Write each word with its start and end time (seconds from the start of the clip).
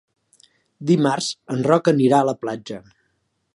Dimarts 0.91 1.27
en 1.55 1.61
Roc 1.69 1.91
anirà 1.93 2.21
a 2.25 2.29
la 2.31 2.37
platja. 2.47 2.83